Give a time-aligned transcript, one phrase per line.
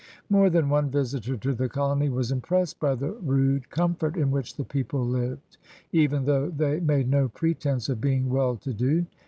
[0.31, 4.55] More than one visitor to the colony was impressed by the rude comfort in which
[4.55, 5.57] the people lived,
[5.91, 9.05] even though they made no pretense of being well to do.